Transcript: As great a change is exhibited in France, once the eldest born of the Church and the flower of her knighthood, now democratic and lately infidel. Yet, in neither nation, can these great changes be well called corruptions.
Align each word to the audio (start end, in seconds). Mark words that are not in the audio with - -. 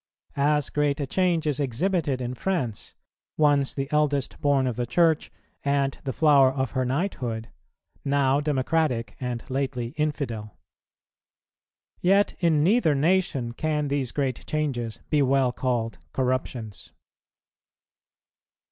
As 0.35 0.71
great 0.71 0.99
a 0.99 1.05
change 1.05 1.45
is 1.45 1.59
exhibited 1.59 2.21
in 2.21 2.33
France, 2.33 2.95
once 3.37 3.75
the 3.75 3.87
eldest 3.91 4.41
born 4.41 4.65
of 4.65 4.75
the 4.75 4.87
Church 4.87 5.31
and 5.63 5.95
the 6.05 6.11
flower 6.11 6.51
of 6.51 6.71
her 6.71 6.83
knighthood, 6.85 7.49
now 8.03 8.41
democratic 8.41 9.15
and 9.19 9.43
lately 9.47 9.89
infidel. 9.97 10.57
Yet, 12.01 12.33
in 12.39 12.63
neither 12.63 12.95
nation, 12.95 13.51
can 13.51 13.89
these 13.89 14.11
great 14.11 14.43
changes 14.47 14.99
be 15.11 15.21
well 15.21 15.51
called 15.51 15.99
corruptions. 16.13 16.93